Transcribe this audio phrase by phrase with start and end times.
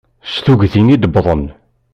[0.33, 1.43] S tuggdi id-wwḍen.